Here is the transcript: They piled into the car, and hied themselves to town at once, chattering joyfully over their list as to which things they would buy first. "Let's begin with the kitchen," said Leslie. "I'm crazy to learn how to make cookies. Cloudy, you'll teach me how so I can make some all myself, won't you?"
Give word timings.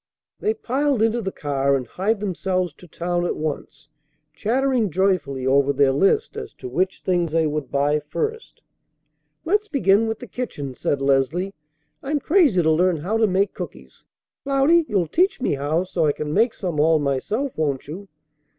They 0.39 0.55
piled 0.55 1.03
into 1.03 1.21
the 1.21 1.31
car, 1.31 1.75
and 1.75 1.85
hied 1.85 2.21
themselves 2.21 2.73
to 2.73 2.87
town 2.87 3.23
at 3.23 3.35
once, 3.35 3.87
chattering 4.33 4.89
joyfully 4.89 5.45
over 5.45 5.71
their 5.71 5.91
list 5.91 6.35
as 6.35 6.53
to 6.53 6.67
which 6.67 7.01
things 7.03 7.33
they 7.33 7.45
would 7.45 7.69
buy 7.69 7.99
first. 7.99 8.63
"Let's 9.45 9.67
begin 9.67 10.07
with 10.07 10.17
the 10.17 10.25
kitchen," 10.25 10.73
said 10.73 11.03
Leslie. 11.03 11.53
"I'm 12.01 12.19
crazy 12.19 12.63
to 12.63 12.71
learn 12.71 12.97
how 12.97 13.17
to 13.17 13.27
make 13.27 13.53
cookies. 13.53 14.03
Cloudy, 14.43 14.85
you'll 14.87 15.05
teach 15.05 15.39
me 15.39 15.53
how 15.53 15.83
so 15.83 16.07
I 16.07 16.13
can 16.13 16.33
make 16.33 16.55
some 16.55 16.79
all 16.79 16.97
myself, 16.97 17.55
won't 17.55 17.87
you?" 17.87 18.07